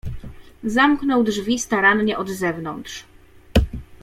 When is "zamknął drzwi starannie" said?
0.63-2.17